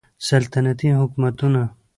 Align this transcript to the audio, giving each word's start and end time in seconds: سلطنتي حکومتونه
سلطنتي 0.27 0.87
حکومتونه 0.99 1.63